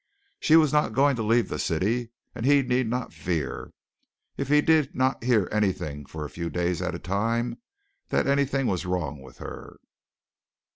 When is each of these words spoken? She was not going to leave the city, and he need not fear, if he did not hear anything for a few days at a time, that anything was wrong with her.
She 0.39 0.55
was 0.55 0.73
not 0.73 0.93
going 0.93 1.15
to 1.17 1.21
leave 1.21 1.47
the 1.47 1.59
city, 1.59 2.09
and 2.33 2.43
he 2.43 2.63
need 2.63 2.87
not 2.89 3.13
fear, 3.13 3.71
if 4.35 4.47
he 4.47 4.59
did 4.59 4.95
not 4.95 5.23
hear 5.23 5.47
anything 5.51 6.07
for 6.07 6.25
a 6.25 6.29
few 6.31 6.49
days 6.49 6.81
at 6.81 6.95
a 6.95 6.97
time, 6.97 7.59
that 8.09 8.25
anything 8.25 8.65
was 8.65 8.83
wrong 8.83 9.21
with 9.21 9.37
her. 9.37 9.77